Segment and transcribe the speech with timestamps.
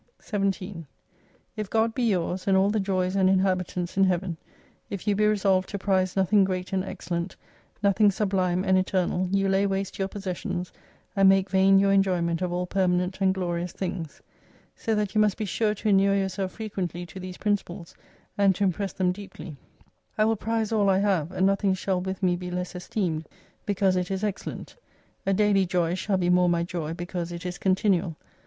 [0.19, 0.87] '17
[1.55, 4.35] If God be yours, and all the joys and inhabitants in Heaven,;
[4.89, 7.35] If you be resolved to prize nothing great and excellent,
[7.83, 10.73] nothing sublime and eternal, you lay waste your possessions,
[11.15, 14.23] and make vain your enjoyment of all permanent and glorious things.
[14.75, 17.93] So that you must be sure to inure yourself frequently to these principles
[18.39, 19.55] and to impress them deeply;
[19.87, 23.29] / will prize all I have, and nothing shall with me be less esteemed,
[23.67, 24.75] because it is excellent.
[25.27, 28.15] A daily joy shall be more my wy, because it is continual.